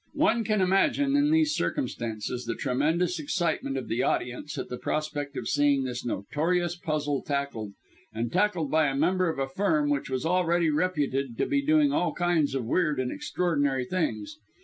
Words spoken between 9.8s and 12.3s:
which was already reputed to be doing all